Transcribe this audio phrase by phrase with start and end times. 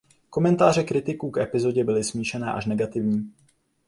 [0.29, 3.33] Komentáře kritiků k epizodě byly smíšené až negativní.